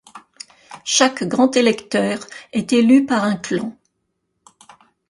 Chaque 0.83 1.23
grand 1.25 1.55
électeur 1.55 2.25
est 2.53 2.73
élu 2.73 3.05
par 3.05 3.23
un 3.23 3.35
clan. 3.35 3.77